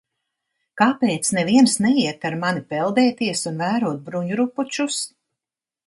[0.81, 5.03] Kāpēc neviens neiet ar mani peldēties un vērot bruņurupučus?